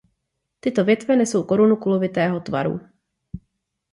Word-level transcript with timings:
Tyto 0.59 0.85
větve 0.85 1.15
nesou 1.15 1.43
korunu 1.43 1.75
kulovitého 1.75 2.39
tvaru. 2.39 2.79